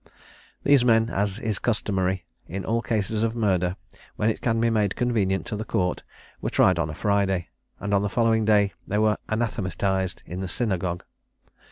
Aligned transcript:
These 0.63 0.83
men, 0.83 1.11
as 1.11 1.37
is 1.37 1.59
customary 1.59 2.25
in 2.47 2.65
all 2.65 2.81
cases 2.81 3.21
of 3.21 3.35
murder, 3.35 3.75
when 4.15 4.31
it 4.31 4.41
can 4.41 4.59
be 4.59 4.71
made 4.71 4.95
convenient 4.95 5.45
to 5.45 5.55
the 5.55 5.63
Court, 5.63 6.01
were 6.41 6.49
tried 6.49 6.79
on 6.79 6.89
a 6.89 6.95
Friday, 6.95 7.49
and 7.79 7.93
on 7.93 8.01
the 8.01 8.09
following 8.09 8.43
day 8.43 8.73
they 8.87 8.97
were 8.97 9.19
anathematised 9.29 10.23
in 10.25 10.39
the 10.39 10.47
synagogue. 10.47 11.03